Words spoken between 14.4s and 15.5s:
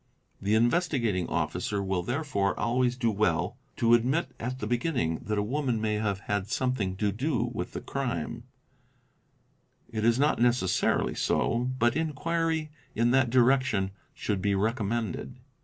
be recommended.